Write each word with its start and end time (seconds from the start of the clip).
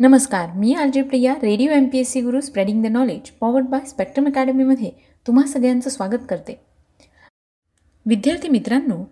नमस्कार 0.00 0.52
मी 0.52 0.74
R 0.74 0.88
J 0.88 1.02
Priya 1.02 1.34
radio 1.42 1.70
M 1.70 1.88
P 1.88 1.98
S 1.98 2.10
C 2.10 2.20
Guru 2.20 2.40
spreading 2.40 2.82
the 2.82 2.86
knowledge 2.86 3.30
powered 3.30 3.66
by 3.66 3.80
Spectrum 3.86 4.26
अकॅडमीमध्ये 4.26 4.90
तुम्हा 5.26 5.46
सगळ्यांचं 5.46 5.90
स्वागत 5.90 6.24
करते. 6.30 6.60
विद्यार्थी 8.06 8.48
मित्रांनो 8.48 9.04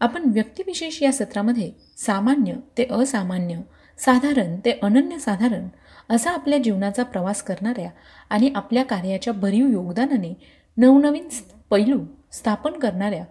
आपण 0.00 0.22
व्यक्तिविशेष 0.24 1.02
या 1.02 1.12
सत्रामध्ये 1.12 1.72
सामान्य 1.96 2.54
ते 2.78 2.86
असामान्य 2.90 3.60
साधारण 3.98 4.56
ते 4.64 4.78
अनन्यसाधारण 4.82 5.68
असा 6.10 6.30
आपल्या 6.30 6.58
जीवनाचा 6.58 7.02
प्रवास 7.02 7.42
करणाऱ्या 7.42 7.90
आणि 8.30 8.52
आपल्या 8.54 8.84
कार्याच्या 8.84 9.32
भरीव 9.32 9.66
योगदानाने 9.66 10.34
नवनवीन 10.76 11.28
पैलू 11.70 12.00
स्थापन 12.32 12.72
करणाऱ्या 12.72 13.24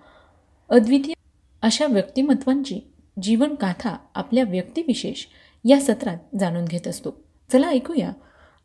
अद्वितीय 0.70 1.14
अशा 1.62 1.86
व्यक्तिमत्वांची 1.86 2.80
जीवनगाथा 3.22 3.98
आपल्या 4.16 4.44
व्यक्तिविशेष 4.44 5.26
या 5.66 5.82
सत्रात 5.82 6.18
जाणून 6.40 6.66
घेत 6.66 6.88
असतो. 6.88 7.24
चला 7.52 7.68
ऐकूया. 7.68 8.12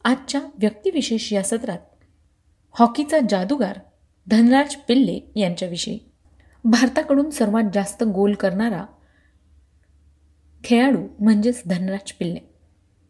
आजच्या 0.05 0.41
व्यक्तिविशेष 0.41 1.33
या 1.33 1.43
सत्रात 1.43 1.79
हॉकीचा 2.79 3.19
जादूगार 3.31 3.79
धनराज 4.27 4.77
पिल्ले 4.77 5.41
यांच्याविषयी. 5.41 5.99
भारताकडून 6.65 7.31
सर्वात 7.31 7.63
जास्त 7.75 8.05
गोल 8.05 8.35
करणारा 8.35 8.85
खेळाडू 10.65 11.09
म्हणजेच 11.21 11.63
धनराज 11.67 12.13
पिल्ले. 12.13 12.41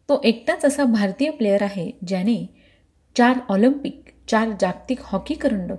तो 0.09 0.21
एकटाच 0.23 0.65
असा 0.65 0.83
भारतीय 0.83 1.29
प्लेयर 1.29 1.63
आहे 1.63 1.91
ज्याने 2.07 2.55
चार 3.17 3.39
ऑलिम्पिक 3.49 4.03
चार 4.27 4.49
जागतिक 4.61 4.99
हॉकी 5.03 5.33
करंडक 5.33 5.77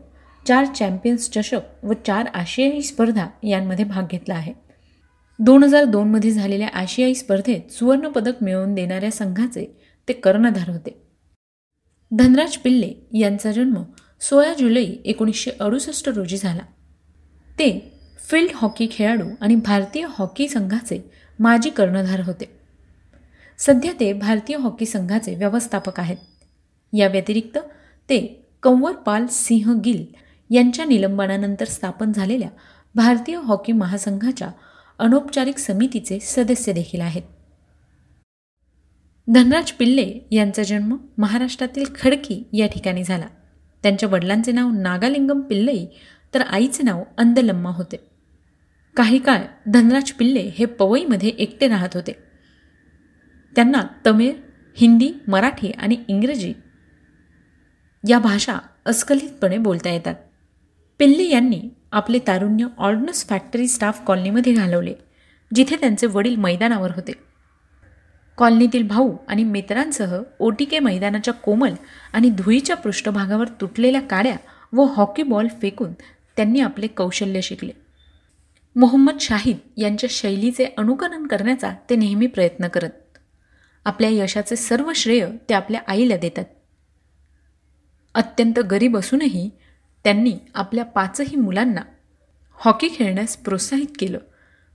चार 0.48 0.65
चॅम्पियन्स 0.65 1.30
चषक 1.30 1.84
व 1.84 1.92
चार 2.06 2.26
आशियाई 2.34 2.82
स्पर्धा 2.82 3.26
यांमध्ये 3.42 3.84
भाग 3.84 4.06
घेतला 4.10 4.34
आहे. 4.34 4.52
दोन 5.45 5.64
हजार 5.64 5.84
दोनमध्ये 5.84 6.30
झालेल्या 6.30 6.69
आशियाई 6.69 7.14
स्पर्धेत 7.14 7.73
सुवर्णपदक 7.73 8.42
मिळवून 8.42 8.74
देणाऱ्या 8.74 9.10
संघाचे 9.10 9.78
ते 10.09 10.12
कर्णधार 10.12 10.70
होते. 10.70 11.06
धनराज 12.10 12.56
पिल्ले 12.56 13.18
यांचा 13.18 13.52
जन्म 13.52 13.82
सोळा 14.20 14.54
जुलै 14.54 14.85
एकोणीसशे 14.85 15.51
अडुसष्ट 15.60 16.09
रोजी 16.09 16.37
झाला. 16.37 16.63
ते 17.59 17.93
फील्ड 18.18 18.51
हॉकी 18.54 18.88
खेळाडू 18.90 19.29
आणि 19.40 19.54
भारतीय 19.54 20.07
हॉकी 20.09 20.48
संघाचे 20.48 21.10
माजी 21.38 21.70
कर्णधार 21.70 22.20
होते. 22.20 22.45
सध्या 23.59 23.93
ते 24.01 24.13
भारतीय 24.13 24.57
हॉकी 24.57 24.87
संघाचे 24.87 25.35
व्यवस्थापक 25.35 26.01
आहेत. 26.01 26.16
या 26.93 27.09
व्यतिरिक्त 27.09 27.59
ते 28.09 28.46
कंवरपाल 28.63 29.26
सिंह 29.26 29.80
गिल 29.85 30.04
यांच्या 30.51 30.85
निलंबनानंतर 30.85 31.65
स्थापन 31.65 32.13
झालेल्या 32.13 32.48
भारतीय 32.95 33.37
हॉकी 33.37 33.73
महासंघाच्या 33.73 34.51
अनौपचारिक 34.98 35.59
समितीचे 35.59 36.21
सदस्य 36.21 36.73
देखील 36.73 37.01
आहेत. 37.01 37.23
धनराज 39.29 39.73
पिल्ले 39.73 40.29
यांचा 40.32 40.62
जन्म 40.62 40.96
महाराष्ट्रातील 41.18 41.85
खडकी 41.95 42.43
या 42.52 42.66
ठिकाणी 42.66 43.04
झाला. 43.04 43.26
त्यांच्या 43.82 44.09
वडिलांचे 44.09 44.52
नाव 44.52 44.70
नागालिंगम 44.70 45.40
पिल्लई 45.40 45.87
तर 46.35 46.40
आईचे 46.40 46.82
नाव 46.82 47.02
अंदलम्मा 47.18 47.70
होते. 47.70 47.96
काही 48.96 49.18
काळ 49.18 49.40
धनराज 49.68 50.13
पिल्ले 50.13 50.40
हे 50.40 50.65
पवईमध्ये 50.65 51.29
एकटे 51.29 51.68
राहत 51.68 51.88
होते. 51.95 52.13
त्यांना 53.57 53.82
तमिळ 54.07 54.32
हिंदी 54.76 55.13
मराठी 55.29 55.70
आणि 55.70 55.96
इंग्रजी 56.09 56.54
या 58.09 58.18
भाषा 58.18 58.59
अस्खलितपणे 58.87 59.59
बोलता 59.59 59.90
येतात. 59.90 60.15
पिल्ले 60.98 61.24
यांनी 61.24 61.60
आपले 61.93 62.18
तारुण्य 62.26 62.66
ऑर्डनस 62.79 63.29
फॅक्टरी 63.29 63.68
स्टाफ 63.68 64.00
कॉलनीमध्ये 64.06 64.53
घालवले 64.53 64.94
जिथे 65.54 65.76
त्यांचे 65.76 66.06
वडील 66.06 66.37
मैदानावर 66.37 66.91
होते. 66.91 67.12
कॉलनीतील 68.37 68.87
भाऊ 68.87 69.16
आणि 69.28 69.44
मित्रांसह 69.44 70.22
ओटीके 70.38 70.78
मैदानाच्या 70.78 71.34
कोमल 71.34 71.75
आणि 72.12 72.31
धुईच्या 72.31 72.76
पृष्ठभागावर 72.76 73.48
तुटलेल्या 73.48 74.00
काड्या 74.00 74.37
व 74.72 74.82
हॉकी 74.82 75.22
बॉल 75.22 75.48
फेकून 75.62 75.93
त्यांनी 76.37 76.60
आपले 76.60 76.87
कौशल्य 76.87 77.41
शिकले. 77.41 77.72
मोहम्मद 78.76 79.16
शाहिद 79.20 79.56
यांच्या 79.76 80.09
शैलीचे 80.12 80.64
अनुकरण 80.78 81.26
करण्याचा 81.26 81.72
ते 81.91 81.97
नेहमी 81.97 82.26
प्रयत्न 82.26 82.69
करत. 82.69 82.91
आपल्या 83.84 84.10
यशाचे 84.12 84.56
सर्व 84.56 84.92
श्रेय 84.92 85.28
ते 85.48 85.54
आपल्या 85.54 85.80
आईला 85.88 86.16
देतात. 86.16 86.44
अत्यंत 88.14 88.59
गरीब 88.59 88.97
असूनही 88.97 89.50
त्यांनी 90.04 90.38
आपल्या 90.54 90.84
पाचही 90.84 91.36
मुलांना 91.36 91.80
हॉकी 92.54 92.88
खेळण्यास 92.94 93.36
प्रोत्साहित 93.36 93.86
केलं. 93.98 94.18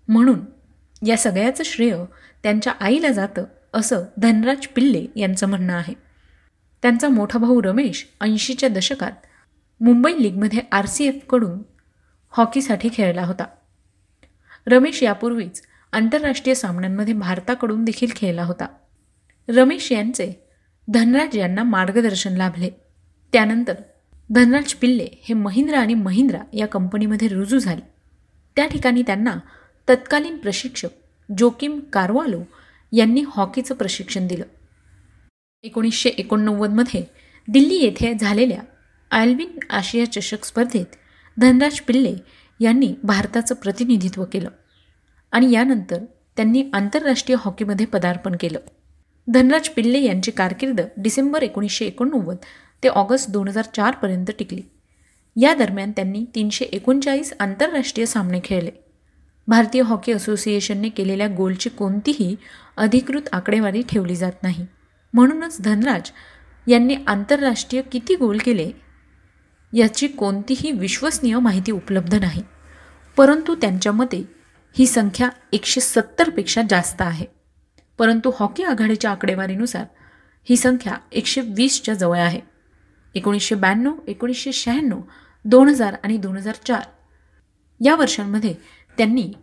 म्हणून 0.07 0.39
या 1.07 1.17
सगळ्याचं 1.17 1.63
श्रेय 1.63 1.97
त्यांच्या 2.43 2.73
आईला 2.79 3.11
जातं 3.11 3.45
असं 3.73 4.03
धनराज 4.17 4.67
पिल्ले 4.67 5.05
यांचं 5.15 5.49
म्हणणं 5.49 5.73
आहे. 5.73 5.93
त्यांचा 6.81 7.09
मोठा 7.09 7.39
भाऊ 7.39 7.61
रमेश 7.61 8.07
ऐंशीच्या 8.21 8.69
दशकात 8.69 9.11
मुंबई 9.81 10.13
लीगमध्ये 10.19 10.59
आर 10.71 10.85
सी 10.85 11.05
एफकडून 11.05 11.59
हॉकीसाठी 12.31 12.89
खेळला 12.93 13.23
होता. 13.23 13.43
रमेश 14.67 15.03
यापूर्वीच 15.03 15.61
आंतरराष्ट्रीय 15.91 16.53
सामन्यांमध्ये 16.53 17.13
भारताकडून 17.13 17.83
देखील 17.83 18.11
खेळला 18.15 18.43
होता. 18.43 18.67
रमेश 19.49 19.91
यांचे 19.91 20.47
धनराज 20.87 21.37
यांना 21.37 21.63
मार्गदर्शन 21.63 22.33
लाभले. 22.33 22.69
त्यानंतर 23.33 23.73
धनराज 24.29 24.73
पिल्ले 24.73 25.07
हे 25.23 25.33
महिंद्रा 25.33 25.79
आणि 25.79 25.93
महिंद्रा 25.93 26.39
या 26.53 26.67
कंपनीमध्ये 26.67 27.27
रुजू 27.27 27.59
झाले. 27.59 27.81
त्या 28.55 28.67
ठिकाणी 28.67 29.01
त्यांना 29.01 29.35
तत्कालीन 29.89 30.37
प्रशिक्षक 30.37 30.89
जोकिम 31.37 31.79
कारवालो 31.93 32.41
यांनी 32.91 33.23
हॉकीचं 33.27 33.75
प्रशिक्षण 33.75 34.27
दिलं. 34.27 34.43
एकोणीसशे 35.63 36.09
एकोणनव्वदमध्ये 36.09 37.03
दिल्ली 37.47 37.75
येथे 37.75 38.13
झालेल्या 38.13 38.61
आल्विन 39.11 39.59
आशिया 39.69 40.11
चषक 40.11 40.45
स्पर्धेत 40.45 40.95
धनराज 41.37 41.79
पिल्ले 41.79 42.15
यांनी 42.59 42.93
भारताचं 43.03 43.55
प्रतिनिधित्व 43.55 44.25
केलं 44.25 44.49
आणि 45.31 45.51
यानंतर 45.51 46.03
त्यांनी 46.35 46.63
आंतरराष्ट्रीय 46.73 47.37
हॉकीमध्ये 47.39 47.85
पदार्पण 47.85 48.35
केलं. 48.39 48.59
धनराज 49.27 49.69
पिल्ले 49.69 49.99
यांची 49.99 50.31
कारकीर्द 50.31 50.81
डिसेंबर 50.97 51.43
एकोणीसशे 51.43 51.85
एकोणनव्वद 51.85 52.37
ते 52.83 52.87
ऑगस्ट 52.87 53.29
दोन 53.29 53.47
हजार 53.47 53.63
चारपर्यंत 53.63 54.31
टिकली. 54.39 54.61
या 55.35 55.53
दरम्यान 55.53 55.91
त्यांनी 55.91 56.25
तीनशे 56.35 56.65
एकोणचाळीस 56.65 57.33
आंतरराष्ट्रीय 57.39 58.05
सामने 58.05 58.39
खेळले. 58.43 58.71
भारतीय 59.47 59.81
हॉकी 59.81 60.11
असोसिएशनने 60.11 60.89
केलेल्या 60.89 61.27
गोलची 61.27 61.69
कोणतीही 61.69 62.35
अधिकृत 62.77 63.21
आकडेवारी 63.31 63.81
ठेवली 63.81 64.15
जात 64.15 64.43
नाही. 64.43 64.65
म्हणूनच 65.13 65.61
धनराज 65.61 66.11
यांनी 66.67 66.95
आंतरराष्ट्रीय 67.07 67.81
किती 67.81 68.15
गोल 68.15 68.37
केले 68.37 68.71
याची 69.73 70.07
कोणतीही 70.07 70.71
विश्वसनीय 70.71 71.39
माहिती 71.39 71.71
उपलब्ध 71.71 72.15
नाही. 72.15 72.43
परंतु 73.17 73.55
त्यांच्या 73.55 73.91
मते 73.91 74.31
ही 74.77 74.87
संख्या 74.87 75.29
एकशे 75.51 75.81
सत्तरपेक्षा 75.81 76.61
जास्त 76.69 77.01
आहे. 77.01 77.25
परंतु 77.97 78.31
हॉकी 78.39 78.63
आघाडीच्या 78.63 79.11
आकडेवारीनुसार 79.11 79.85
ही 80.49 80.57
संख्या 80.57 80.93
एकशे 81.11 81.41
वीसच्या 81.41 81.93
जवळ 81.93 82.17
आहे. 82.17 82.41
एकोणीसशे 83.17 83.55
ब्याण्णव 83.55 83.93
एकोणीसशे 84.07 84.51
शहाण्णव 84.51 85.01
दोन 85.45 85.69
हजार 85.69 85.95
आणि 86.03 86.17
दोन 86.17 86.37
हजार 86.37 86.55
चार. 86.65 86.81
या 87.85 87.95
वर्षांमध्ये 87.95 88.53
त्यांनी 88.97 89.33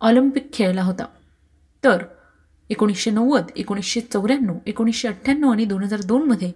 ऑलिम्पिक 0.00 0.52
खेळला 0.52 0.82
होता. 0.82 1.04
तर 1.84 2.04
एकोणीसशे 2.70 3.10
नव्वद 3.10 3.50
एकोणीसशे 3.56 4.00
चौऱ्याण्णव 4.00 4.54
एकोणीसशे 4.66 5.08
अठ्ठ्याण्णव 5.08 5.52
आणि 5.52 5.64
दोन 5.64 5.82
हजार 5.82 6.00
दोनमध्ये 6.00 6.52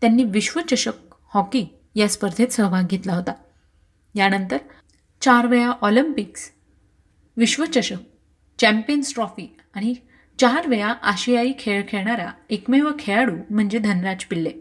त्यांनी 0.00 0.24
विश्वचषक 0.24 0.92
हॉकी 1.34 1.66
या 1.94 2.08
स्पर्धेत 2.08 2.48
सहभाग 2.48 2.82
घेतला 2.82 3.14
होता. 3.14 3.32
यानंतर 4.14 4.56
चार 5.20 5.46
वेळा 5.46 5.70
ऑलिम्पिक्स 5.70 6.52
विश्वचषक 7.36 7.96
चॅम्पियन्स 8.58 9.14
ट्रॉफी 9.14 9.56
आणि 9.74 9.94
चार 10.38 10.66
वेळा 10.66 10.94
आशियाई 11.02 11.52
खेळ 11.58 11.82
खेळणारा 11.88 12.30
एकमेव 12.50 12.90
खेळाडू 12.98 13.36
म्हणजे 13.50 13.78
धनराज 13.78 14.24
पिल्ले. 14.24 14.52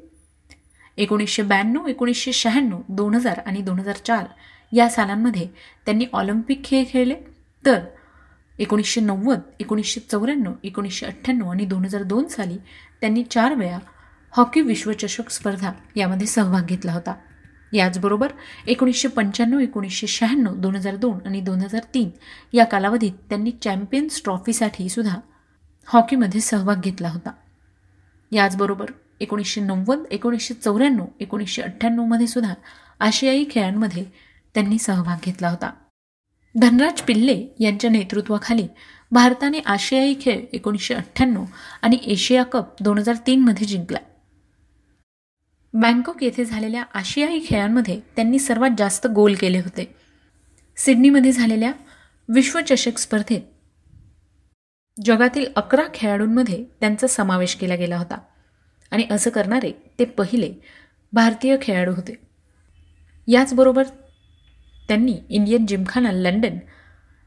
एकोणीसशे 0.98 1.44
ब्याण्णव 1.44 1.88
एकोणीसशे 1.88 2.34
शहाण्णव 2.34 2.82
दोन 2.90 3.14
हजार 3.16 3.40
आणि 3.46 3.62
दोन 3.62 3.80
हजार 3.80 3.96
चार 3.96 4.26
या 4.72 4.90
सालांमध्ये 4.90 5.48
त्यांनी 5.86 6.06
ऑलिम्पिक 6.14 6.64
खेळ 6.64 6.84
खेळले. 6.90 7.16
तर 7.66 7.80
एकोणीसशे 8.60 9.02
नव्वद 9.02 9.40
एकोणीसशे 9.60 10.00
चौऱ्याण्णव 10.00 10.52
एकोणीसशे 10.64 11.06
अठ्ठ्याण्णव 11.06 11.52
आणि 11.52 11.66
दोन 11.66 11.86
हजार 11.86 12.04
दोन 12.04 12.28
साली 12.28 12.58
त्यांनी 13.02 13.24
चार 13.24 13.54
वेळा 13.54 13.80
हॉकी 14.38 14.62
विश्वचषक 14.62 15.30
स्पर्धा 15.30 15.72
यामध्ये 15.96 16.28
सहभाग 16.28 16.66
घेतला 16.66 16.94
होता. 16.94 17.16
याचबरोबर 17.74 18.32
एकोणीसशे 18.68 19.08
पंच्याण्णव 19.08 19.60
एकोणीसशे 19.60 20.08
शहाण्णव 20.08 20.56
दोन 20.56 20.76
हजार 20.76 20.96
दोन 20.96 21.18
आणि 21.26 21.42
दोन 21.42 21.60
हजार 21.60 21.82
तीन 21.94 22.10
या 22.54 22.66
कालावधीत 22.66 23.12
त्यांनी 23.30 23.52
चॅम्पियन्स 23.52 24.24
ट्रॉफीसाठी 24.24 24.90
सुद्धा 24.90 25.16
हॉकीमध्ये 25.88 26.42
सहभाग 26.42 26.82
घेतला 26.82 27.10
होता. 27.10 27.32
याचबरोबर 28.32 28.86
एकोणीसशे 29.20 29.62
नव्वद 29.62 30.04
एकोणीसशे 30.12 30.54
चौऱ्याण्णव 30.54 31.06
एकोणीसशे 31.20 31.62
अठ्ठ्याण्णवमध्ये 31.62 32.28
सुद्धा 32.28 32.54
आशियाई 33.00 33.46
खेळांमध्ये 33.52 34.06
त्यांनी 34.54 34.78
सहभाग 34.78 35.18
घेतला 35.24 35.50
होता. 35.50 35.72
धनराज 36.56 37.02
पिल्ले 37.02 37.48
यांच्या 37.60 37.90
नेतृत्वाखाली 37.90 38.68
भारताने 39.12 39.60
आशियाई 39.60 40.16
खेळ 40.22 40.46
एकोणीसशे 40.54 40.94
अठ्ठ्याण्णव 40.94 41.46
आणि 41.82 41.98
एशिया 42.04 42.44
कप 42.44 42.84
दोन 42.84 42.98
हजार 42.98 43.16
तीनमध्ये 43.28 43.68
जिंकला. 43.68 44.00
बँकॉक 45.74 46.24
येथे 46.24 46.46
झालेल्या 46.46 46.84
आशियाई 46.94 47.40
खेळांमध्ये 47.46 48.00
त्यांनी 48.16 48.40
सर्वात 48.40 48.70
जास्त 48.78 49.08
गोल 49.08 49.36
केले 49.36 49.60
होते. 49.60 49.96
सिडनीमध्ये 50.78 51.32
झालेल्या 51.32 51.72
विश्वचषक 52.30 52.98
स्पर्धेत 52.98 53.42
जगातील 55.06 55.46
अकरा 55.56 55.84
खेळाडूंमध्ये 55.94 56.64
त्यांचा 56.80 57.08
समावेश 57.08 57.56
केला 57.56 57.76
गेला 57.76 57.98
होता. 57.98 58.18
आणि 58.92 59.06
असं 59.12 59.30
करणारे 59.30 59.72
ते 60.00 60.06
पहिले 60.06 60.52
भारतीय 61.14 61.56
खेळाडू 61.62 61.92
होते. 61.92 62.16
याचबरोबर 63.28 63.84
त्यांनी 64.88 65.16
Indian 65.30 65.66
Gymkhana 65.66 66.12
London 66.12 66.58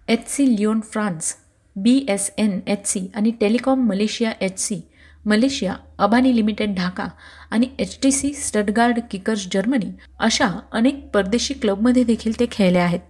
H 0.08 0.28
C 0.28 0.46
Lyon 0.56 0.80
France 0.82 1.34
B 1.76 2.04
S 2.08 2.30
N 2.38 2.58
H 2.66 2.86
C 2.86 3.06
आणि 3.14 3.30
Telekom 3.40 3.86
Malaysia 3.88 4.32
H 4.40 4.58
C 4.58 4.80
Malaysia 5.24 5.74
Abahani 5.98 6.34
limited 6.36 6.74
Dhaka 6.74 7.06
आणि 7.50 7.68
H 7.78 7.98
T 8.02 8.12
C 8.12 8.32
Stuttgart 8.34 8.98
Kickers 9.10 9.46
Germany 9.52 9.90
अशा 10.18 10.48
अनेक 10.72 11.06
परदेशी 11.14 11.54
क्लबमध्ये 11.54 12.04
देखील 12.04 12.38
ते 12.40 12.46
खेळले 12.52 12.78
आहेत. 12.78 13.00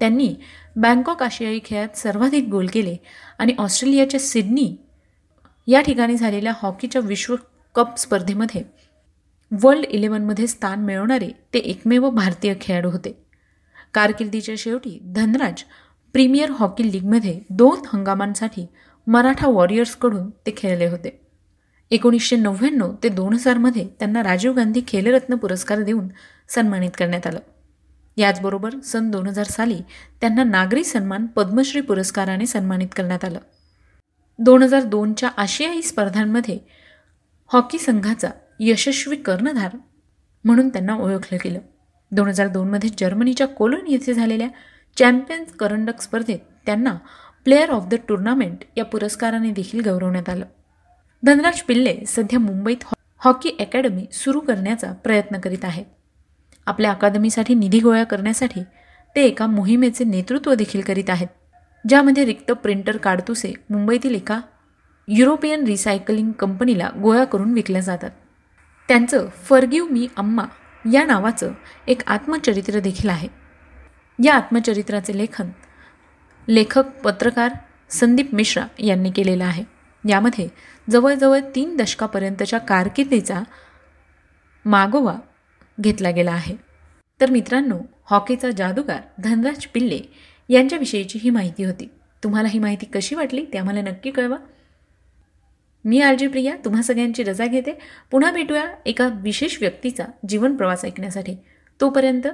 त्यांनी 0.00 0.34
बँकॉक 0.76 1.22
आशियाई 1.22 1.58
खेळात 1.64 1.96
सर्वाधिक 1.96 2.48
गोल 2.48 2.66
केले 2.66 2.96
आणि 3.38 3.54
ऑस्ट्रेलियाच्या 3.58 4.20
सिडनी 4.20 4.74
या 5.66 5.80
ठिकाणी 5.80 6.16
झालेल्या 6.16 6.52
हॉकीच्या 6.56 7.02
विश्व 7.04 7.34
कप 7.74 7.98
स्पर्धेमध्ये 7.98 8.62
वर्ल्ड 9.52 9.84
इलेव्हनमध्ये 9.84 10.46
स्थान 10.46 10.84
मिळवणारे 10.84 11.28
ते 11.54 11.58
एकमेव 11.58 12.08
भारतीय 12.10 12.54
खेळाडू 12.60 12.90
होते. 12.90 13.12
कारकिर्दीच्या 13.94 14.54
शेवटी 14.58 14.98
धनराज 15.04 15.62
प्रीमियर 16.12 16.50
हॉकी 16.50 16.90
लीगमध्ये 16.92 17.40
दोन 17.50 17.80
हंगामांसाठी 17.92 18.66
मराठा 19.06 19.48
वॉरियर्सकडून 19.48 20.30
ते 20.30 20.54
खेळले 20.56 20.86
होते. 20.86 21.20
एकोणीसशे 21.90 22.36
नव्याण्णव 22.36 22.92
ते 23.02 23.08
दोन 23.08 23.32
हजारमध्ये 23.32 23.86
त्यांना 23.98 24.22
राजीव 24.22 24.52
गांधी 24.52 24.80
खेलरत्न 24.88 25.34
पुरस्कार 25.34 25.82
देऊन 25.82 26.08
सन्मानित 26.48 26.90
करण्यात 26.98 27.26
आलं. 27.26 27.38
याचबरोबर 28.16 28.78
सन 28.84 29.10
दोन 29.10 29.26
हजार 29.26 29.44
साली 29.44 29.80
त्यांना 30.20 30.44
नागरी 30.44 30.84
सन्मान 30.84 31.26
पद्मश्री 31.26 31.80
पुरस्काराने 31.80 32.46
सन्मानित 32.46 32.88
करण्यात 32.96 33.24
आलं. 33.24 33.38
दोन 34.38 34.62
हजार 34.62 34.82
दोनच्या 34.82 35.28
आशियाई 35.36 35.82
स्पर्धांमध्ये 35.82 36.58
हॉकी 37.50 37.78
संघाचा 37.78 38.30
यशस्वी 38.60 39.16
कर्णधार 39.16 39.76
म्हणून 40.44 40.68
त्यांना 40.68 40.94
ओळखलं 40.94 41.38
गेलं. 41.44 41.58
दोन 42.12 42.28
हजार 42.28 42.48
दोनमध्ये 42.48 42.90
जर्मनीच्या 42.98 43.46
कोलोन 43.48 43.86
येथे 43.88 44.14
झालेल्या 44.14 44.48
चॅम्पियन्स 44.96 45.52
करंडक 45.52 46.00
स्पर्धेत 46.00 46.38
त्यांना 46.66 46.94
प्लेअर 47.44 47.70
ऑफ 47.70 47.86
द 47.88 47.94
टुर्नामेंट 48.08 48.64
या 48.76 48.84
पुरस्काराने 48.84 49.50
देखील 49.50 49.80
गौरवण्यात 49.84 50.28
आलं. 50.28 50.44
धनराज 51.22 51.60
पिल्ले 51.62 51.96
सध्या 52.06 52.38
मुंबईत 52.38 52.84
हॉकी 53.22 53.50
अकॅडमी 53.60 54.04
सुरू 54.12 54.40
करण्याचा 54.40 54.92
प्रयत्न 54.92 55.38
करीत 55.40 55.64
आहेत 55.64 55.84
आपल्या 56.66 56.90
अकादमीसाठी 56.90 57.54
निधी 57.54 57.80
गोळा 57.80 58.04
करण्यासाठी 58.04 58.62
ते 59.16 59.24
एका 59.24 59.46
मोहिमेचे 59.46 60.04
नेतृत्व 60.04 60.54
देखील 60.54 60.80
करीत 60.80 61.10
आहेत 61.10 61.28
ज्यामध्ये 61.88 62.24
रिक्त 62.24 62.52
प्रिंटर 62.52 62.96
काडतुसे 62.96 63.52
मुंबईतील 63.70 64.14
एका 64.14 64.40
युरोपियन 65.08 65.64
रिसायकलिंग 65.64 66.32
कंपनीला 66.32 66.90
गोळा 67.02 67.24
करून 67.24 67.52
विकल्या 67.52 67.80
जातात. 67.80 68.10
त्यांचं 68.88 69.28
फर्ग्यू 69.28 69.86
मी 69.88 70.08
अम्मा 70.16 70.44
या 70.92 71.04
नावाचं 71.04 71.52
एक 71.86 72.00
आत्मचरित्र 72.06 72.78
देखील 72.78 73.08
आहे. 73.08 73.28
या 74.24 74.34
आत्मचरित्राचे 74.34 75.18
लेखन 75.18 75.48
लेखक 76.48 76.84
पत्रकार 77.04 77.52
संदीप 77.90 78.34
मिश्रा 78.34 78.66
यांनी 78.78 79.10
केलेलं 79.10 79.44
आहे. 79.44 79.64
यामध्ये 80.08 80.48
जवळजवळ 80.90 81.38
तीन 81.54 81.76
दशकापर्यंतच्या 81.76 82.58
कारकिर्दीचा 82.58 83.42
मागोवा 84.64 85.14
घेतला 85.80 86.10
गेला 86.10 86.32
आहे. 86.32 86.56
तर 87.20 87.30
मित्रांनो 87.30 87.78
हॉकीचा 88.10 88.50
जादूगार 88.50 89.00
धनराज 89.18 89.66
पिल्ले 89.66 90.00
यांच्याविषयीची 90.48 91.18
ही 91.22 91.30
माहिती 91.30 91.64
होती. 91.64 91.90
तुम्हाला 92.24 92.48
ही 92.48 92.58
माहिती 92.58 92.86
कशी 92.86 93.14
वाटली 93.14 93.44
ते 93.52 93.58
आम्हाला 93.58 93.80
नक्की 93.80 94.10
कळवा. 94.10 94.36
मी 95.84 96.00
आरजी 96.00 96.26
प्रिया 96.26 96.54
तुम्हा 96.64 96.82
सगळ्यांची 96.82 97.22
रजा 97.22 97.46
घेते. 97.46 97.72
पुन्हा 98.10 98.30
भेटूया 98.32 98.64
एका 98.86 99.08
विशेष 99.22 99.56
व्यक्तीचा 99.60 100.04
जीवन 100.28 100.56
प्रवास 100.56 100.84
ऐकण्यासाठी. 100.84 101.34
तोपर्यंत 101.80 102.26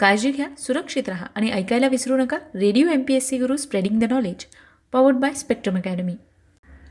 काळजी 0.00 0.30
घ्या 0.30 0.46
सुरक्षित 0.58 1.08
राहा 1.08 1.26
आणि 1.34 1.50
ऐकायला 1.50 1.88
विसरू 1.88 2.16
नका. 2.16 2.36
Radio 2.54 2.88
M 2.88 3.02
P 3.02 3.14
S 3.14 3.28
C 3.28 3.38
Guru 3.38 3.56
spreading 3.56 3.98
the 4.00 4.04
knowledge 4.04 4.44
powered 4.92 5.16
by 5.16 5.32
Spectrum 5.34 5.76
academy 5.76 6.14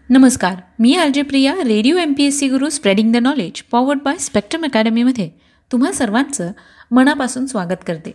नमस्कार 0.09 0.55
मी 0.79 0.95
RJ 0.95 1.21
Priya 1.21 1.53
radio 1.65 1.97
M 1.97 2.13
P 2.13 2.23
S 2.23 2.39
C 2.39 2.47
Guru 2.47 2.69
spreading 2.69 3.11
the 3.13 3.17
knowledge 3.17 3.61
powered 3.61 3.99
by 3.99 4.17
Spectrum 4.17 4.63
अकॅडमीमध्ये 4.63 5.29
तुम्हा 5.71 5.91
सर्वांचं 5.91 6.51
मनापासून 6.91 7.45
स्वागत 7.45 7.83
करते. 7.87 8.11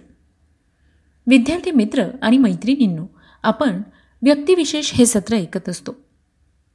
विद्यार्थी 1.27 1.71
मित्र 1.71 2.05
आणि 2.23 2.39
मैत्रिणींनो 2.39 3.07
आपण 3.43 3.83
व्यक्तिविशेष 4.23 4.93
हे 4.95 5.07
सत्र 5.07 5.37
ऐकत 5.37 5.69
असतो. 5.69 6.06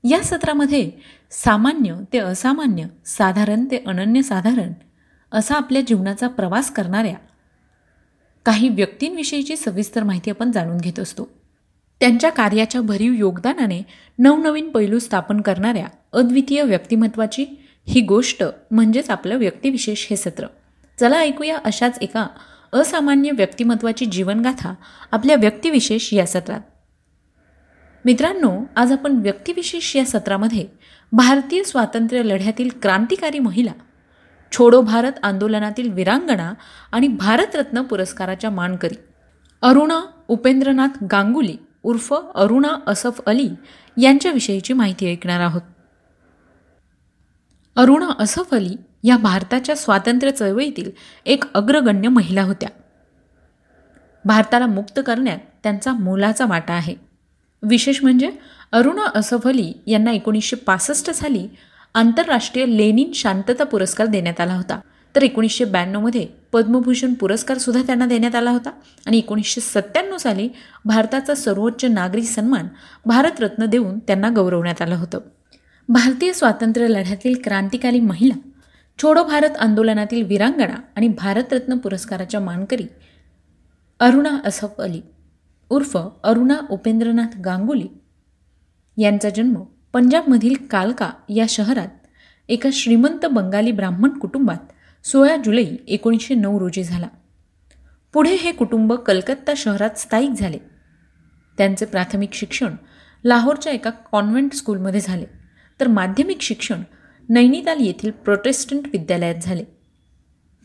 या 0.03 0.24
सत्रामध्ये 0.24 0.92
सामान्य 1.31 1.95
ते 2.13 2.18
असामान्य 2.18 2.86
साधारण 3.06 3.65
ते 3.71 3.83
अनन्यसाधारण 3.88 4.74
असा 5.31 5.56
आपल्या 5.56 5.81
जीवनाचा 5.81 6.27
प्रवास 6.27 6.71
करणाऱ्या 6.71 7.15
काही 8.45 8.69
व्यक्तींविषयीची 8.69 9.56
सविस्तर 9.56 10.03
माहिती 10.03 10.30
आपण 10.30 10.51
जाणून 10.51 10.77
घेत 10.77 11.00
असतो. 11.00 11.30
त्यांच्या 12.00 12.30
कार्याच्या 12.30 12.81
भरीव 12.81 13.13
योगदानाने 13.13 13.83
नवनवीन 14.19 14.69
पैलू 14.69 15.00
स्थापन 15.00 15.42
करणाऱ्या 15.42 15.88
अद्वितीय 16.13 16.62
व्यक्तिमत्वाची 16.62 17.45
ही 17.88 18.01
गोष्ट 18.01 18.44
म्हणजेच 18.71 19.09
आपलं 19.09 19.38
व्यक्तिविशेष 19.38 20.07
हे 20.09 20.15
सत्र. 20.15 20.45
चला 21.00 21.18
ऐकूया 21.18 21.57
अशाच 21.65 21.97
एका 22.01 22.27
असामान्य 22.74 23.31
व्यक्तिमत्वाची 23.31 24.06
जीवनगाथा 24.06 24.74
आपल्या 25.12 25.36
व्यक्तिविशेष 25.36 26.13
या 26.13 26.25
सत्रात. 26.25 26.62
मित्रांनो 28.06 28.63
आज 28.75 28.92
आपण 28.92 29.15
व्यक्तिविशेष 29.15 29.95
या 29.95 30.06
सत्रामध्ये 30.06 30.68
भारतीय 31.12 31.63
स्वातंत्र्य 31.63 32.24
लढ्यातील 32.24 32.69
क्रांतिकारी 32.81 33.39
महिला 33.39 33.71
छोडो 34.51 34.81
भारत 34.81 35.12
आंदोलनातील 35.24 35.92
विरांगणा 35.92 36.53
आणि 36.92 37.07
भारतरत्न 37.07 37.81
पुरस्काराच्या 37.81 38.50
मानकरी 38.50 38.95
अरुणा 39.62 40.01
उपेंद्रनाथ 40.27 41.03
गांगुली 41.03 41.57
उर्फ 41.83 42.13
अरुणा 42.36 42.80
असफ 42.88 43.21
अली 43.25 43.50
यांच्याविषयीची 43.98 44.74
माहिती 44.74 45.12
ऐकणार 45.12 45.39
आहोत. 45.39 45.62
अरुणा 47.75 48.09
असफ 48.19 48.54
अली 48.54 48.75
या 49.04 49.18
भारताच्या 49.18 49.75
स्वातंत्र्य 49.75 50.31
चळवळीतील 50.31 50.92
एक 51.25 51.44
अग्रगण्य 51.54 52.09
महिला 52.09 52.44
होत्या. 52.44 52.69
भारताला 54.25 54.66
मुक्त 54.66 54.99
करण्यात 55.06 55.37
त्यांचा 55.64 55.94
मोलाचा 55.94 56.45
वाटा 56.45 56.73
आहे. 56.73 57.10
विशेष 57.63 57.99
म्हणजे 58.03 58.31
अरुणा 58.71 59.06
असफ 59.15 59.47
अली 59.47 59.73
यांना 59.87 60.11
एकोणीसशे 60.11 60.56
पासष्ट 60.56 61.09
साली 61.09 61.47
आंतरराष्ट्रीय 61.94 62.65
लेनिन 62.65 63.11
शांतता 63.15 63.63
पुरस्कार 63.63 64.07
देण्यात 64.07 64.39
आला 64.39 64.56
होता. 64.56 64.80
तर 65.15 65.23
एकोणीसशे 65.23 65.65
ब्याण्णवमध्ये 65.65 66.27
पद्मभूषण 66.51 67.13
पुरस्कारसुद्धा 67.13 67.81
त्यांना 67.81 68.06
देण्यात 68.06 68.35
आला 68.35 68.51
होता 68.51 68.69
आणि 69.07 69.18
एकोणीसशे 69.18 69.61
सत्त्याण्णव 69.61 70.18
साली 70.18 70.47
भारताचा 70.85 71.35
सर्वोच्च 71.35 71.85
नागरी 71.85 72.23
सन्मान 72.23 72.68
भारतरत्न 73.06 73.65
देऊन 73.65 73.99
त्यांना 73.99 74.30
गौरवण्यात 74.35 74.81
आलं 74.81 74.95
होतं. 74.95 75.19
भारतीय 75.89 76.33
स्वातंत्र्य 76.33 76.87
लढ्यातील 76.87 77.35
क्रांतिकारी 77.44 77.99
महिला 77.99 78.37
छोडो 78.99 79.23
भारत 79.23 79.57
आंदोलनातील 79.59 80.25
विरांगणा 80.25 80.75
आणि 80.95 81.07
भारतरत्न 81.07 81.77
पुरस्काराच्या 81.77 82.39
मानकरी 82.39 82.85
अरुणा 83.99 84.37
असफ 84.45 84.81
अली 84.81 85.01
उर्फ 85.71 85.97
अरुणा 86.23 86.57
उपेंद्रनाथ 86.69 87.40
गांगुली 87.45 87.87
यांचा 88.97 89.30
जन्म 89.30 89.63
पंजाबमधील 89.94 90.56
कालका 90.69 91.09
या 91.30 91.45
शहरात 91.49 91.87
एका 92.49 92.69
श्रीमंत 92.73 93.25
बंगाली 93.25 93.71
ब्राह्मण 93.71 94.09
कुटुंबात 94.09 94.57
सोळा 95.07 95.35
जुलै 95.35 95.66
एकोणीसशे 95.87 96.35
नऊ 96.35 96.59
रोजी 96.59 96.83
झाला. 96.83 97.07
पुढे 98.13 98.35
हे 98.35 98.51
कुटुंब 98.51 98.94
कलकत्ता 98.94 99.54
शहरात 99.57 99.90
स्थायिक 99.97 100.30
झाले. 100.30 100.57
त्यांचे 101.57 101.85
प्राथमिक 101.85 102.33
शिक्षण 102.33 102.75
लाहोरच्या 103.25 103.73
एका 103.73 103.90
कॉन्व्हेंट 103.90 104.54
स्कूलमध्ये 104.54 104.99
झाले. 104.99 105.25
तर 105.80 105.87
माध्यमिक 105.87 106.42
शिक्षण 106.42 106.81
नैनिताल 107.30 107.78
येथील 107.80 108.11
प्रोटेस्टंट 108.11 108.87
विद्यालयात 108.87 109.35
झाले. 109.42 109.63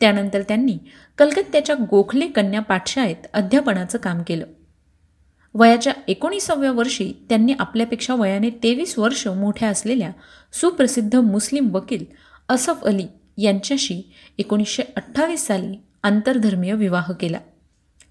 त्यानंतर 0.00 0.42
त्यांनी 0.42 0.78
कलकत्त्याच्या 1.18 1.76
गोखले 1.90 2.26
कन्या 2.26 2.60
पाठशाळेत 2.60 3.26
अध्यापनाचं 3.34 3.98
काम 3.98 4.22
केलं. 4.22 4.46
वयाच्या 5.58 5.92
एकोणीसाव्या 6.08 6.72
वर्षी 6.72 7.12
त्यांनी 7.28 7.54
आपल्यापेक्षा 7.58 8.14
वयाने 8.14 8.50
तेवीस 8.50 8.98
वर्ष 8.98 9.26
मोठ्या 9.26 9.68
असलेल्या 9.68 10.10
सुप्रसिद्ध 10.52 11.16
मुस्लिम 11.16 11.74
वकील 11.74 12.04
असफ 12.48 12.84
अली 12.84 13.06
यांच्याशी 13.38 14.02
एकोणीसशे 14.38 14.82
अठ्ठावीस 14.96 15.46
साली 15.46 15.76
आंतरधर्मीय 16.02 16.74
विवाह 16.74 17.12
केला. 17.12 17.38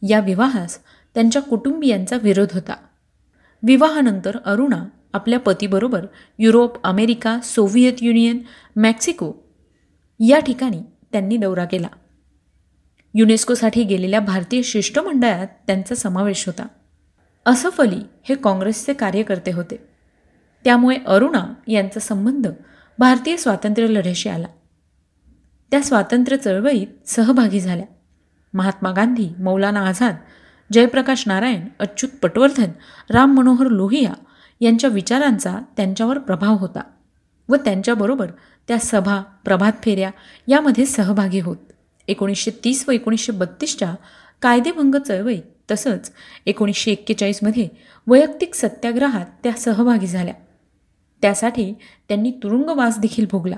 या 0.10 0.20
विवाहास 0.20 0.80
त्यांच्या 1.14 1.42
कुटुंबियांचा 1.42 2.18
विरोध 2.24 2.48
होता. 2.54 2.76
विवाहानंतर 3.64 4.38
अरुणा 4.46 4.86
आपल्या 5.14 5.40
पतीबरोबर 5.40 6.06
Europe 6.40 6.84
America 6.84 7.40
Soviet 7.40 7.94
Union 8.02 8.40
Mexico 8.76 9.34
या 10.20 10.40
ठिकाणी 10.40 10.80
त्यांनी 11.12 11.38
दौरा 11.38 11.66
केला. 11.66 11.88
युनेस्कोसाठी 13.14 13.84
गेलेल्या 13.84 14.20
भारतीय 14.20 14.62
शिष्टमंडळात 14.62 15.48
त्यांचा 15.68 15.96
समावेश 15.96 16.46
होता. 16.46 16.68
असफ 17.46 17.82
अली 17.82 18.00
हे 18.30 18.36
काँग्रेसचे 18.36 18.94
कार्यकर्ते 18.94 19.52
होते. 19.52 19.76
त्यामुळे 20.64 20.98
अरुणा 21.08 21.54
यांचा 21.68 22.00
संबंध 22.00 22.48
भारतीय 23.00 23.38
स्वातंत्र्य 23.38 23.88
लढ्याशी 23.88 24.30
आला. 24.30 24.48
त्या 25.72 25.82
स्वातंत्र्य 25.82 26.38
चळवळीत 26.38 26.88
सहभागी 27.06 27.60
झाल्या. 27.60 27.86
महात्मा 28.54 28.92
गांधी 28.92 29.30
मौलाना 29.40 29.88
आझाद 29.88 30.16
जयप्रकाश 30.74 31.24
नारायण 31.28 31.68
अच्युत 31.80 32.12
पटवर्धन 32.22 32.72
राम 33.10 33.34
मनोहर 33.34 33.68
लोहिया 33.68 34.14
यांच्या 34.62 34.90
विचारांचा 34.90 35.60
त्यांच्यावर 35.78 36.18
प्रभाव 36.18 36.58
होता 36.58 36.82
व 37.50 37.56
त्यांच्याबरोबर 37.56 38.32
त्या 38.68 38.78
सभा 38.80 39.22
प्रभात 39.22 39.74
फेऱ्या 39.84 40.12
यामध्ये 40.48 40.86
सहभागी 40.86 41.40
होत. 41.40 41.58
एकोणीसशे 42.08 42.52
तीस 42.64 42.86
व 42.88 42.92
एकोणीसशे 42.92 43.32
बत्तीसच्या 43.32 43.96
कायदेभंग 44.42 44.96
चळवळीत 44.96 45.42
तसंच 45.72 46.12
एकोणीसशे 46.46 46.92
एक्केचाळीसमध्ये 46.92 47.68
वैयक्तिक 48.08 48.56
सत्याग्रहात 48.56 49.26
त्या 49.44 49.52
सहभागी 49.52 50.08
झाल्या. 50.08 50.34
त्यासाठी 51.22 51.74
त्यांनी 52.08 52.32
तुरुंगवास 52.32 53.00
देखील 53.00 53.26
भोगला. 53.32 53.56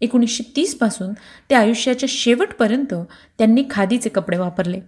एकोणीसशे 0.00 0.52
तीसपासून 0.56 1.12
ते 1.50 1.54
आयुष्याच्या 1.54 2.06
शेवटपर्यंत 2.12 2.94
त्यांनी 3.38 3.64
खादीचे 3.70 4.08
कपडे 4.08 4.36
वापरले. 4.36 4.80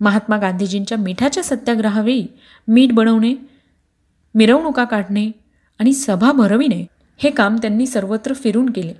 महात्मा 0.00 0.36
गांधीजींच्या 0.36 0.98
मिठाच्या 0.98 1.42
सत्याग्रहावेळी 1.42 2.26
मीठ 2.68 2.92
बनवणे 2.92 3.34
मिरवणुका 4.34 4.84
काढणे 4.84 5.30
आणि 5.78 5.92
सभा 5.92 6.32
भरविणे 6.32 6.86
हे 7.18 7.30
काम 7.30 7.56
त्यांनी 7.56 7.86
सर्वत्र 7.86 8.32
फिरून 8.32 8.70
केले. 8.70 8.94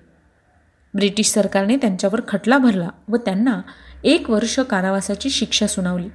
ब्रिटिश 0.94 1.26
सरकारने 1.26 1.76
त्यांच्यावर 1.76 2.20
खटला 2.28 2.58
भरला 2.58 2.88
व 3.08 3.16
त्यांना 3.16 3.62
एक 4.04 4.30
वर्ष 4.30 4.58
कारावासाची 4.58 5.30
शिक्षा 5.30 5.66
सुनावली. 5.66 6.08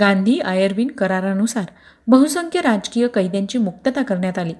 गांधी 0.00 0.38
आयर्विन 0.38 0.88
करारानुसार 0.88 1.64
बहुसंख्य 2.06 2.60
राजकीय 2.60 3.08
कैद्यांची 3.08 3.58
मुक्तता 3.58 4.02
करण्यात 4.02 4.38
आली. 4.38 4.54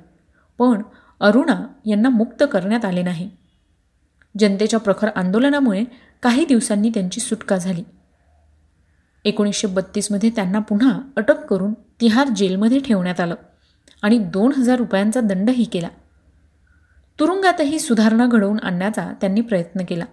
पण 0.58 0.82
अरुणा 1.20 1.66
यांना 1.86 2.08
मुक्त 2.08 2.44
करण्यात 2.52 2.84
आले 2.84 3.02
नाही. 3.02 3.30
जनतेच्या 4.38 4.80
प्रखर 4.80 5.08
आंदोलनामुळे 5.16 5.84
काही 6.22 6.44
दिवसांनी 6.44 6.88
त्यांची 6.88 7.20
सुटका 7.20 7.56
झाली. 7.56 7.82
एकोणीसशे 9.24 9.66
बत्तीसमध्ये 9.66 10.30
त्यांना 10.30 10.58
पुन्हा 10.58 11.00
अटक 11.16 11.44
करून 11.44 11.72
तिहार 11.72 12.28
जेलमध्ये 12.28 12.80
ठेवण्यात 12.80 13.20
आलं 13.20 13.34
आणि 14.02 14.18
दोन 14.18 14.52
हजार 14.52 14.76
रुपयांचा 14.76 15.20
दंडही 15.20 15.64
केला. 15.64 15.88
तुरुंगातही 17.18 17.78
सुधारणा 17.78 18.26
घडवून 18.26 18.58
आणण्याचा 18.58 19.12
त्यांनी 19.20 19.40
प्रयत्न 19.40 19.84
केला. 19.84 20.04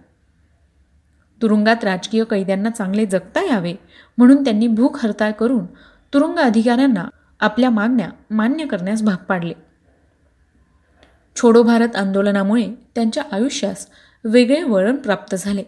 तुरुंगात 1.42 1.84
राजकीय 1.84 2.24
कैद्यांना 2.24 2.70
चांगले 2.70 3.06
जगता 3.06 3.44
यावे 3.44 3.74
म्हणून 4.18 4.44
त्यांनी 4.44 4.66
भूक 4.66 4.96
हरताळ 5.02 5.30
करून 5.30 5.64
तुरुंग 6.14 6.38
अधिकाऱ्यांना 6.38 7.04
आपल्या 7.40 7.70
मागण्या 7.70 8.08
मान्य 8.30 8.66
करण्यास 8.66 9.02
भाग 9.02 9.24
पाडले. 9.24 9.54
छोडो 11.36 11.62
भारत 11.62 11.96
आंदोलनामुळे 11.96 12.68
त्यांच्या 12.94 13.22
आयुष्यास 13.32 13.86
वेगळे 14.24 14.62
वळण 14.62 14.96
प्राप्त 14.96 15.34
झाले. 15.34 15.62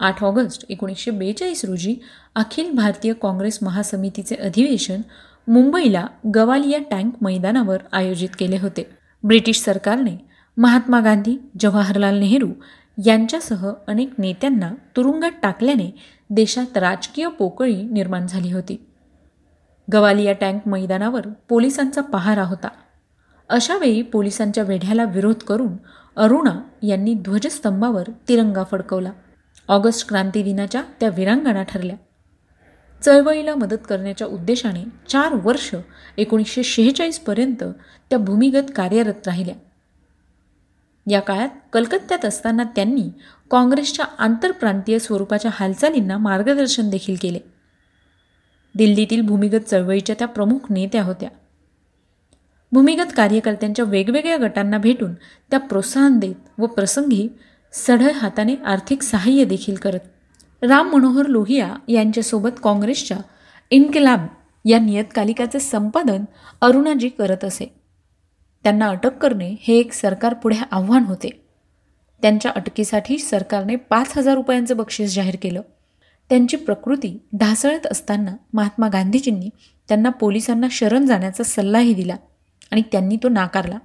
आठ 0.00 0.24
ऑगस्ट 0.24 0.64
एकोणीसशे 0.68 1.10
बेचाळीस 1.10 1.64
रोजी 1.64 1.96
अखिल 2.34 2.70
भारतीय 2.70 3.12
काँग्रेस 3.12 3.58
महासमितीचे 3.62 4.34
अधिवेशन 4.34 5.00
मुंबईला 5.48 6.06
गवालिया 6.34 6.78
टँक 6.90 7.14
मैदानावर 7.22 7.78
आयोजित 7.92 8.28
केले 8.38 8.58
होते. 8.58 8.90
ब्रिटिश 9.24 9.60
सरकारने 9.60 10.16
महात्मा 10.56 11.00
गांधी 11.00 11.36
जवाहरलाल 11.60 12.18
नेहरू 12.18 12.48
यांच्यासह 13.06 13.72
अनेक 13.86 14.10
नेत्यांना 14.18 14.72
तुरुंगात 14.96 15.30
टाकल्याने 15.42 15.90
देशात 16.30 16.76
राजकीय 16.76 17.28
पोकळी 17.28 17.82
निर्माण 17.82 18.26
झाली 18.26 18.52
होती. 18.52 18.86
गवालिया 19.92 20.32
टँक 20.32 20.68
मैदानावर 20.68 21.26
पोलिसांचा 21.48 22.00
पहारा 22.00 22.42
होता. 22.42 22.68
अशावेळी 23.48 24.02
पोलिसांच्या 24.02 24.64
वेढ्याला 24.64 25.04
विरोध 25.04 25.34
करून 25.34 25.76
अरुणा 26.16 26.60
यांनी 26.82 27.14
ध्वजस्तंभावर 27.14 28.04
तिरंगा 28.28 28.64
फडकवला. 28.70 29.12
ऑगस्ट 29.68 30.08
क्रांती 30.08 30.42
दिनाच्या 30.42 30.82
त्या 31.00 31.08
विरांगणा 31.08 31.62
ठरल्या. 31.62 31.96
चळवळीला 33.02 33.54
मदत 33.54 33.76
करण्याच्या 33.88 34.26
उद्देशाने 34.26 34.84
चार 35.08 35.34
वर्ष 35.34 35.74
एकोणीसशे 36.16 36.62
शेहेचाळीसपर्यंत 36.62 37.64
त्या 38.10 38.18
भूमिगत 38.18 38.72
कार्यरत 38.76 39.26
राहिल्या. 39.26 39.54
या 41.06 41.20
काळात 41.20 41.48
कलकत्त्यात 41.72 42.24
असताना 42.24 42.64
त्यांनी 42.64 43.08
काँग्रेसच्या 43.50 44.06
आंतरप्रांतीय 44.18 44.98
स्वरूपाच्या 44.98 45.50
हालचालींना 45.54 46.18
मार्गदर्शन 46.18 46.90
देखील 46.90 47.16
केले. 47.20 47.38
दिल्लीतील 48.74 49.20
भूमिगत 49.20 49.64
चळवळीच्या 49.66 50.16
त्या 50.18 50.28
प्रमुख 50.28 50.58
नेत्या 50.70 51.02
होत्या. 51.02 51.28
भूमिगत 52.72 53.12
कार्यकर्त्यांच्या 53.16 53.84
वेगवेगळ्या 53.84 54.36
गटांना 54.36 54.78
भेटून 54.78 55.14
त्या 55.50 55.58
प्रोत्साहन 55.58 56.18
देत 56.18 56.34
व 56.58 56.66
प्रसंगी 56.66 57.28
सढळ 57.72 58.10
हाताने 58.10 58.54
आर्थिक 58.54 59.02
सहाय्य 59.02 59.44
देखील 59.44 59.74
करत 59.74 60.64
राम 60.64 60.92
मनोहर 60.92 61.26
लोहिया 61.26 61.74
यांच्यासोबत 61.88 62.60
काँग्रेसच्या 62.64 63.18
इन्कलाब 63.70 64.26
या 64.64 64.78
नियतकालिकाचे 64.78 65.58
संपादन 65.58 66.24
अरुणाजी 66.60 67.08
करत 67.08 67.44
असे. 67.44 67.79
त्यांना 68.62 68.88
अटक 68.88 69.16
करणे 69.18 69.54
हे 69.60 69.78
एक 69.78 69.92
सरकारपुढे 69.92 70.56
आव्हान 70.70 71.04
होते. 71.04 71.28
त्यांच्या 72.22 72.52
अटकेसाठी 72.56 73.18
सरकारने 73.18 73.76
पाच 73.76 74.18
हजार 74.18 74.34
रुपयांचं 74.34 74.76
बक्षीस 74.76 75.14
जाहीर 75.14 75.36
केलं. 75.42 75.62
त्यांची 76.28 76.56
प्रकृती 76.56 77.18
ढासळत 77.36 77.86
असताना 77.86 78.36
महात्मा 78.52 78.88
गांधीजींनी 78.88 79.48
त्यांना 79.88 80.08
पोलिसांना 80.08 80.66
शरण 80.70 81.06
जाण्याचा 81.06 81.44
सल्लाही 81.44 81.94
दिला 81.94 82.16
आणि 82.70 82.82
त्यांनी 82.92 83.16
तो 83.16 83.28
नाकारला. 83.28 83.78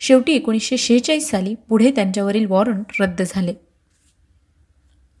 शेवटी 0.00 0.32
एकोणीसशे 0.32 0.76
शेहेचाळीस 0.76 1.30
साली 1.30 1.54
पुढे 1.68 1.90
त्यांच्यावरील 1.90 2.46
वॉरंट 2.46 2.84
रद्द 3.00 3.22
झाले. 3.26 3.54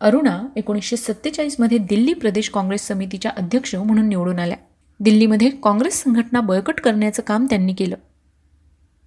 अरुणा 0.00 0.46
एकोणीसशे 0.56 0.96
सत्तेचाळीसमध्ये 0.96 1.78
दिल्ली 1.78 2.14
प्रदेश 2.14 2.48
काँग्रेस 2.48 2.88
समितीच्या 2.88 3.30
अध्यक्ष 3.36 3.74
म्हणून 3.74 4.08
निवडून 4.08 4.38
आल्या. 4.38 4.56
दिल्लीमध्ये 5.00 5.50
काँग्रेस 5.50 6.02
संघटना 6.02 6.40
बळकट 6.40 6.80
करण्याचं 6.80 7.22
काम 7.22 7.46
त्यांनी 7.50 7.74
केलं. 7.74 7.96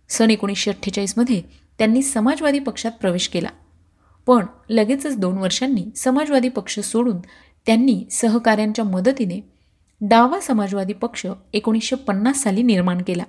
सन 0.10 0.30
एकोणीसशे 0.30 0.72
अठ्ठेचाळीसमध्ये 0.72 1.42
त्यांनी 1.78 2.02
समाजवादी 2.02 2.60
पक्षात 2.60 2.92
प्रवेश 2.92 3.28
केला. 3.28 3.50
पण 4.26 4.46
लगेचच 4.70 5.18
दोन 5.18 5.38
वर्षांनी 5.38 5.86
समाजवादी 5.96 6.50
पक्ष 6.50 6.80
सोडून 6.80 7.18
त्यांनी 7.66 8.06
सहकाऱ्यांच्या 8.12 8.86
मदतीने 8.86 9.40
डावा 10.02 10.40
समाजवादी 10.40 10.94
पक्ष 10.94 11.26
एकोणीसशे 11.54 11.96
पन्नास 11.96 12.38
साली 12.38 12.64
निर्माण 12.64 13.02
केला. 13.08 13.24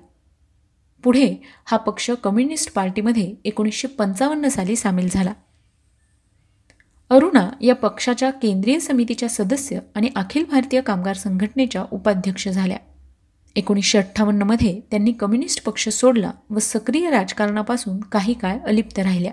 पुढे 1.03 1.35
हा 1.65 1.77
पक्ष 1.77 2.11
कम्युनिस्ट 2.11 2.73
पार्टीमध्ये 2.73 3.35
एकोणीसशे 3.45 3.89
पंचावन्न 3.89 4.49
साली 4.49 4.77
सामील 4.77 5.09
झाला. 5.11 5.33
अरुणा 7.11 7.51
या 7.61 7.75
पक्षाच्या 7.75 8.31
केंद्रीय 8.31 8.79
समितीच्या 8.79 9.29
सदस्य 9.29 9.79
आणि 9.95 10.09
अखिल 10.17 10.45
भारतीय 10.45 10.81
कामगार 10.81 11.17
संघटनेच्या 11.17 11.85
उपाध्यक्ष 11.91 12.49
झाल्या. 12.49 12.79
एकोणीसशे 13.57 13.99
अठ्ठावन्नमध्ये 13.99 14.81
त्यांनी 14.91 15.13
कम्युनिस्ट 15.13 15.65
पक्ष 15.65 15.89
सोडला 15.89 16.31
व 16.51 16.59
सक्रिय 16.59 17.11
राजकारणापासून 17.11 18.01
काही 18.01 18.35
काळ 18.35 18.59
अलिप्त 18.59 18.99
राहिल्या. 18.99 19.33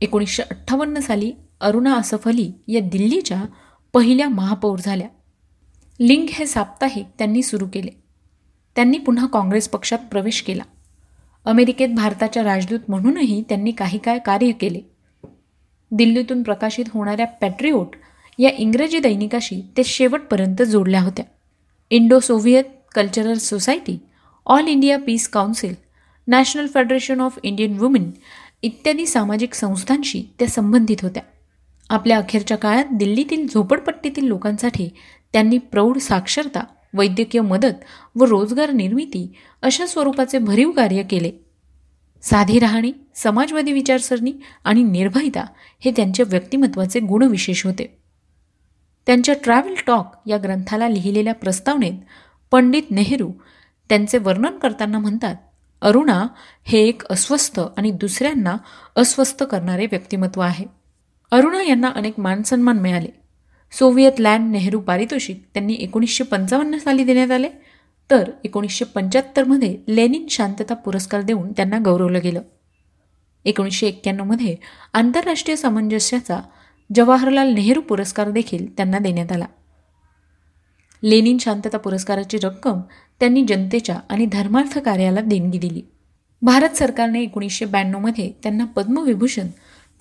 एकोणीसशे 0.00 0.42
अठ्ठावन्न 0.42 0.98
साली 0.98 1.32
अरुणा 1.60 1.94
असफ 1.94 2.28
अली 2.28 2.52
या 2.68 2.80
दिल्लीच्या 2.80 3.44
पहिल्या 3.92 4.28
महापौर 4.28 4.78
झाल्या. 4.78 5.08
लिंग 6.00 6.26
हे 6.30 6.46
साप्ताहिक 6.46 7.06
त्यांनी 7.18 7.42
सुरू 7.42 7.66
केले. 7.72 7.90
त्यांनी 8.76 8.98
पुन्हा 8.98 9.26
काँग्रेस 9.26 9.68
पक्षात 9.68 9.98
प्रवेश 9.98 10.42
केला. 10.42 10.62
अमेरिकेत 11.44 11.88
भारताच्या 11.88 12.42
राजदूत 12.42 12.80
म्हणूनही 12.88 13.44
त्यांनी 13.48 13.70
काही 13.70 13.98
काळ 13.98 14.18
कार्य 14.18 14.52
केले. 14.52 14.80
दिल्लीतून 15.90 16.42
प्रकाशित 16.42 16.84
होणाऱ्या 16.94 17.26
पॅट्रिओट 17.26 17.96
या 18.38 18.50
इंग्रजी 18.58 18.98
दैनिकाशी 18.98 19.62
ते 19.76 19.84
शेवटपर्यंत 19.84 20.62
जोडल्या 20.62 21.02
होत्या. 21.02 21.24
Indo 21.92 22.20
Soviet 22.20 22.64
cultural 22.94 23.34
society 23.34 23.98
all 24.46 24.68
India 24.68 24.98
peace 24.98 25.28
council 25.28 25.74
national 26.28 26.66
federation 26.66 27.20
of 27.20 27.38
Indian 27.42 27.78
women 27.78 28.10
इत्यादी 28.62 29.06
सामाजिक 29.06 29.54
संस्थांशी 29.54 30.22
त्या 30.38 30.48
संबंधित 30.48 30.96
होत्या. 31.02 31.22
आपल्या 31.90 32.18
अखेरच्या 32.18 32.56
काळात 32.56 32.84
दिल्लीतील 32.92 33.46
झोपडपट्टीतील 33.54 34.24
लोकांसाठी 34.24 34.88
त्यांनी 35.32 35.58
प्रौढ 35.58 35.98
साक्षरता 35.98 36.64
वैद्यकीय 36.94 37.40
मदत 37.40 37.84
व 38.16 38.24
रोजगार 38.24 38.70
निर्मिती 38.70 39.32
अशा 39.62 39.86
स्वरूपाचे 39.86 40.38
भरीव 40.38 40.70
कार्य 40.70 41.02
केले. 41.02 41.30
साधी 42.22 42.58
राहणी 42.58 42.92
समाजवादी 43.14 43.72
विचारसरणी 43.72 44.32
आणि 44.64 44.82
निर्भयता 44.82 45.44
हे 45.80 45.90
त्यांच्या 45.90 46.26
व्यक्तिमत्वाचे 46.28 47.00
गुणविशेष 47.00 47.66
होते. 47.66 47.99
त्यांच्या 49.10 49.34
ट्रॅव्हल 49.44 49.74
टॉक 49.86 50.12
या 50.26 50.38
ग्रंथाला 50.38 50.88
लिहिलेल्या 50.88 51.34
प्रस्तावनेत 51.34 51.92
पंडित 52.50 52.82
नेहरू 52.90 53.32
त्यांचे 53.88 54.18
वर्णन 54.18 54.58
करताना 54.58 54.98
म्हणतात 54.98 55.36
अरुणा 55.82 56.26
हे 56.64 56.78
एक 56.78 57.02
अस्वस्थ 57.10 57.60
आणि 57.76 57.90
दुसऱ्यांना 57.90 58.56
अस्वस्थ 58.96 59.42
करणारे 59.42 59.86
व्यक्तिमत्व 59.86 60.40
आहे. 60.40 60.64
अरुणा 61.30 61.62
यांना 61.62 61.88
अनेक 61.88 62.14
मानसन्मान 62.18 62.78
मिळाले. 62.78 63.08
सोव्हिएत 63.72 64.12
लँड 64.18 64.50
नेहरू 64.50 64.80
पारितोषिक 64.80 65.44
त्यांनी 65.54 65.74
एकोणीसशे 65.74 66.24
पंचावन्न 66.24 66.78
साली 66.78 67.04
देण्यात 67.04 67.30
आले. 67.30 67.48
तर 68.10 68.30
एकोणीसशे 68.44 68.84
पंच्याहत्तरमध्ये 68.84 69.78
लेनिन 69.88 70.26
शांतता 70.30 70.74
पुरस्कार 70.74 71.20
देऊन 71.20 71.52
त्यांना 71.52 71.78
गौरवलं 71.84 72.18
गेलं. 72.22 72.42
एकोणीसशे 73.44 73.86
एक्क्याण्णवमध्ये 73.86 74.56
आंतरराष्ट्रीय 74.92 75.56
सामंजस्याचा 75.56 76.40
जवाहरलाल 76.94 77.48
नेहरू 77.48 77.80
पुरस्कार 77.80 78.30
देखील 78.30 78.76
त्यांना 78.76 78.98
देण्यात 78.98 79.32
आला. 79.32 79.46
लेनिन 81.02 81.38
शांतता 81.38 81.78
पुरस्काराची 81.78 82.38
रक्कम 82.38 82.80
त्यांनी 83.20 83.44
जनतेच्या 83.48 83.98
आणि 84.10 84.26
धर्मार्थ 84.26 84.78
कार्याला 84.78 85.20
देणगी 85.20 85.58
दिली. 85.58 85.82
भारत 86.42 86.76
सरकारने 86.76 87.22
एकोणीसशे 87.22 87.64
ब्याण्णवमध्ये 87.64 88.32
त्यांना 88.42 88.64
पद्मविभूषण 88.64 89.46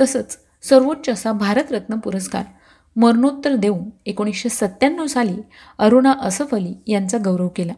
तसंच 0.01 0.38
सर्वोच्च 0.63 1.10
असा 1.10 1.31
भारतरत्न 1.31 1.96
पुरस्कार 1.96 2.43
मरणोत्तर 2.96 3.55
देऊन 3.55 3.89
एकोणीसशे 4.05 4.50
सत्त्याण्णव 4.50 5.05
साली 5.05 5.41
अरुणा 5.79 6.13
असफ 6.19 6.55
अली 6.55 6.74
यांचा 6.88 7.17
गौरव 7.25 7.48
केला. 7.48 7.74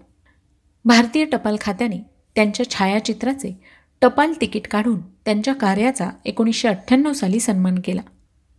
भारतीय 0.85 1.25
टपाल 1.25 1.55
खात्याने 1.61 1.97
त्यांच्या 2.35 2.69
छायाचित्राचे 2.69 3.61
टपाल 4.01 4.33
तिकीट 4.41 4.67
काढून 4.67 5.01
त्यांच्या 5.01 5.53
कार्याचा 5.53 6.09
एकोणीसशे 6.25 6.67
अठ्ठ्याण्णव 6.67 7.13
साली 7.13 7.39
सन्मान 7.39 7.75
केला. 7.85 8.01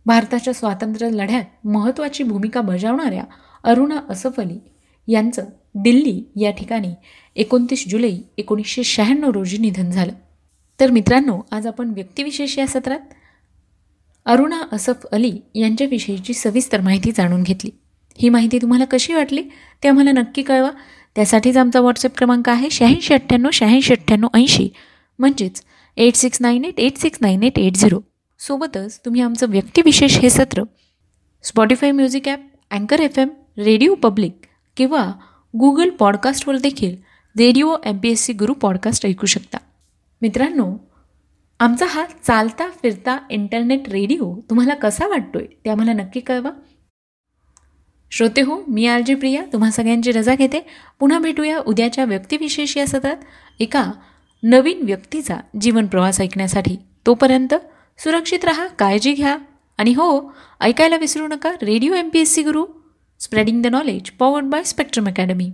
भारताच्या 0.05 0.53
स्वातंत्र्य 0.53 1.09
लढ्यात 1.09 1.67
महत्त्वाची 1.67 2.23
भूमिका 2.23 2.61
बजावणाऱ्या 2.61 3.23
अरुणा 3.63 3.99
असफ 4.09 4.39
अली 4.39 4.59
यांचं 5.07 5.43
दिल्ली 5.75 6.23
या 6.35 6.51
ठिकाणी 6.51 6.93
एकोणतीस 7.35 7.85
जुलै 7.89 8.17
एकोणीसशे 8.37 8.83
शहाण्णव 8.83 9.31
रोजी 9.31 9.57
निधन 9.57 9.89
झालं. 9.91 10.11
तर 10.79 10.91
मित्रांनो 10.91 11.39
आज 11.51 11.67
आपण 11.67 11.89
व्यक्तिविशेष 11.89 12.57
या 12.59 12.67
सत्रात 12.67 12.99
अरुणा 14.25 14.61
असफ 14.71 15.05
अली 15.11 15.37
यांच्याविषयीची 15.55 16.33
सविस्तर 16.33 16.81
माहिती 16.81 17.11
जाणून 17.11 17.43
घेतली. 17.43 17.71
ही 18.17 18.29
माहिती 18.29 18.57
तुम्हाला 18.61 18.85
कशी 18.85 19.13
वाटली 19.13 19.43
ते 19.83 19.87
आम्हाला 19.87 20.11
नक्की 20.11 20.41
कळवा. 20.41 20.69
त्यासाठीच 21.15 21.57
आमचा 21.57 21.79
व्हॉट्सअप 21.79 22.17
क्रमांक 22.17 22.49
आहे 22.49 22.69
शहाऐंशी 22.69 23.13
अठ्ठ्याण्णव 23.13 23.49
शहाऐंशी 23.53 23.93
अठ्ठ्याण्णव 23.93 24.27
ऐंशी. 24.33 24.69
म्हणजेच 25.19 25.61
eight 25.97 26.15
six 26.15 26.37
nine 26.41 26.65
eight 26.65 26.79
eight 26.79 26.97
six 26.97 27.17
nine 27.21 27.43
eight 27.43 27.59
eight 27.59 27.75
zero 27.75 27.99
सोबतच 28.43 28.99
तुम्ही 29.05 29.21
आमचं 29.21 29.49
व्यक्तिविशेष 29.49 30.17
हे 30.17 30.29
सत्र 30.29 30.63
स्पॉटीफाय 31.43 31.91
म्युझिक 31.91 32.27
ॲप 32.27 32.39
अँकर 32.71 32.99
एफ 32.99 33.19
एम 33.19 33.29
रेडिओ 33.57 33.95
पब्लिक 33.95 34.45
किंवा 34.77 35.11
गुगल 35.53 35.89
पॉडकास्टवर 35.89 36.57
देखील 36.57 36.95
radio 37.37 37.75
M 37.85 37.97
P 37.97 38.09
S 38.09 38.21
C 38.21 38.33
Guru 38.33 38.53
podcast 38.53 39.05
ऐकू 39.05 39.25
शकता. 39.25 39.57
मित्रांनो 40.21 40.65
आमचा 41.59 41.85
हा 41.85 42.05
चालता 42.23 42.69
फिरता 42.83 43.17
इंटरनेट 43.29 43.89
रेडिओ 43.89 44.33
तुम्हाला 44.49 44.73
कसा 44.73 45.07
वाटतोय 45.07 45.45
ते 45.65 45.69
आम्हाला 45.69 45.93
नक्की 45.93 46.19
कळवा. 46.19 46.51
श्रोते 48.11 48.41
हो 48.41 48.63
मी 48.67 48.85
आर 48.87 49.01
जे 49.01 49.15
प्रिया 49.15 49.43
तुम्हा 49.53 49.71
सगळ्यांची 49.71 50.11
रजा 50.11 50.35
घेते. 50.35 50.65
पुन्हा 50.99 51.19
भेटूया 51.19 51.59
उद्याच्या 51.59 52.05
व्यक्तिविशेष 52.05 52.77
या 52.77 52.87
सतत 52.87 53.23
एका 53.59 53.91
नवीन 54.43 54.85
व्यक्तीचा 54.85 55.37
जीवन 55.61 55.87
प्रवास 55.87 56.21
ऐकण्यासाठी. 56.21 56.77
तोपर्यंत 57.05 57.53
सुरक्षित 57.99 58.45
रहा 58.45 58.67
काळजी 58.67 59.13
घ्या. 59.13 59.37
आणि 59.77 59.93
हो 59.93 60.33
ऐकायला 60.61 60.97
विसरू 60.97 61.27
नका 61.27 61.51
radio 61.61 61.93
M 61.93 62.09
P 62.09 62.19
S 62.19 62.33
C 62.33 62.43
Guru 62.43 62.65
spreading 63.19 63.61
the 63.61 63.67
knowledge 63.67 64.09
powered 64.11 64.45
by 64.45 64.63
Spectrum 64.63 65.07
academy 65.07 65.51